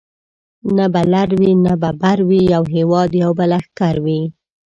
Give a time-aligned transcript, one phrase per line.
[0.75, 4.21] نه به لر وي نه به بر وي یو هیواد یو به لښکر وي